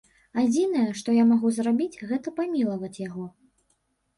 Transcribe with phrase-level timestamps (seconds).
[0.43, 3.29] Адзінае, што я магу зрабіць, гэта памілаваць яго.